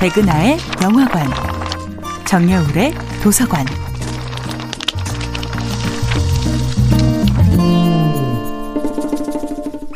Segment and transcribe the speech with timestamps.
[0.00, 1.26] 백은하의 영화관,
[2.24, 3.66] 정여울의 도서관.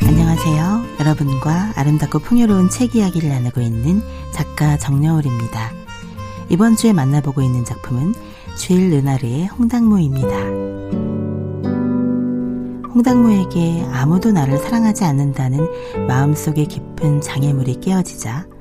[0.01, 0.83] 안녕하세요.
[0.99, 4.01] 여러분과 아름답고 풍요로운 책 이야기를 나누고 있는
[4.33, 5.71] 작가 정여울입니다.
[6.49, 8.13] 이번 주에 만나보고 있는 작품은
[8.57, 10.35] 주일 르나르의 홍당무입니다.
[12.93, 15.65] 홍당무에게 아무도 나를 사랑하지 않는다는
[16.07, 18.52] 마음속의 깊은 장애물이 깨어지자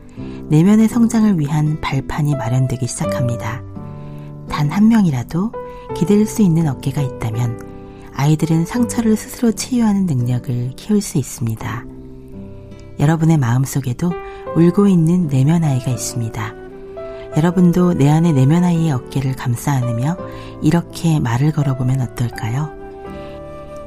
[0.52, 3.62] 내면의 성장을 위한 발판이 마련되기 시작합니다.
[4.50, 5.50] 단 한 명이라도
[5.96, 11.86] 기댈 수 있는 어깨가 있다면 아이들은 상처를 스스로 치유하는 능력을 키울 수 있습니다.
[13.00, 14.12] 여러분의 마음속에도
[14.54, 16.54] 울고 있는 내면 아이가 있습니다.
[17.38, 20.18] 여러분도 내 안의 내면 아이의 어깨를 감싸 안으며
[20.60, 22.70] 이렇게 말을 걸어보면 어떨까요?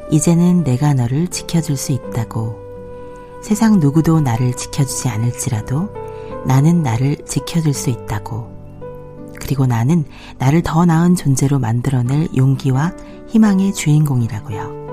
[0.09, 2.59] 이제는 내가 너를 지켜줄 수 있다고.
[3.43, 6.04] 세상 누구도 나를 지켜주지 않을지라도
[6.45, 8.53] 나는 나를 지켜줄 수 있다고.
[9.39, 10.05] 그리고 나는
[10.37, 12.93] 나를 더 나은 존재로 만들어낼 용기와
[13.27, 14.85] 희망의 주인공이라고요.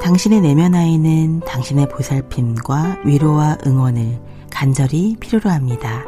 [0.00, 6.04] 당신의 내면 아이는 당신의 보살핌과 위로와 응원을 간절히 필요로 합니다.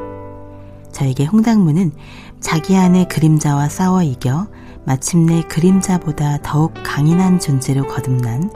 [0.92, 1.92] 저에게 홍당무는
[2.40, 4.48] 자기 안의 그림자와 싸워 이겨
[4.84, 8.50] 마침내 그림자보다 더욱 강인한 존재로 거듭난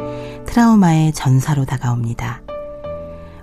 [0.46, 2.43] 트라우마의 전사로 다가옵니다.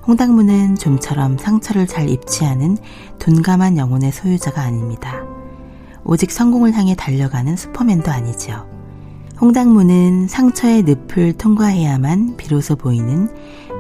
[0.07, 2.77] 홍당무는 좀처럼 상처를 잘 입지 않은
[3.19, 5.21] 둔감한 영혼의 소유자가 아닙니다.
[6.03, 8.66] 오직 성공을 향해 달려가는 슈퍼맨도 아니죠.
[9.39, 13.29] 홍당무는 상처의 늪을 통과해야만 비로소 보이는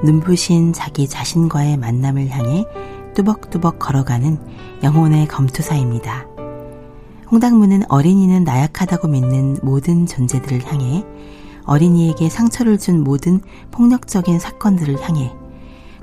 [0.03, 2.65] 눈부신 자기 자신과의 만남을 향해
[3.15, 4.37] 뚜벅뚜벅 걸어가는
[4.83, 6.27] 영혼의 검투사입니다.
[7.31, 11.03] 홍당무는 어린이는 나약하다고 믿는 모든 존재들을 향해
[11.65, 15.31] 어린이에게 상처를 준 모든 폭력적인 사건들을 향해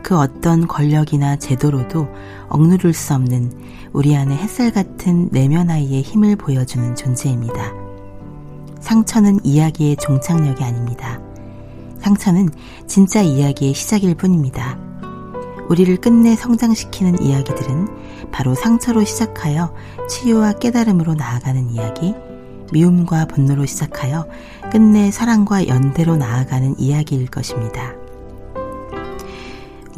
[0.09, 2.09] 그 어떤 권력이나 제도로도
[2.49, 3.53] 억누를 수 없는
[3.93, 7.75] 우리 안의 햇살 같은 내면 아이의 힘을 보여주는 존재입니다.
[8.81, 11.21] 상처는 이야기의 종착역이 아닙니다.
[12.01, 12.49] 상처는
[12.87, 14.79] 진짜 이야기의 시작일 뿐입니다.
[15.69, 19.75] 우리를 끝내 성장시키는 이야기들은 바로 상처로 시작하여
[20.09, 22.15] 치유와 깨달음으로 나아가는 이야기,
[22.73, 24.27] 미움과 분노로 시작하여
[24.73, 27.98] 끝내 사랑과 연대로 나아가는 이야기일 것입니다.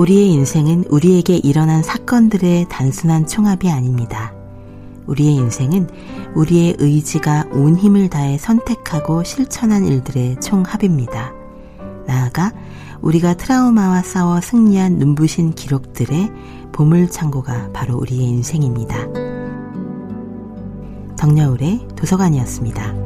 [0.01, 4.33] 우리의 인생은 우리에게 일어난 사건들의 단순한 총합이 아닙니다.
[5.07, 5.91] 우리의 인생은
[6.35, 11.35] 우리의 의지가 온 힘을 다해 선택하고 실천한 일들의 총합입니다.
[12.07, 12.51] 나아가
[13.03, 16.31] 우리가 트라우마와 싸워 승리한 눈부신 기록들의
[16.73, 19.07] 보물창고가 바로 우리의 인생입니다.
[21.19, 23.00] 정여울의 도서관이었습니다.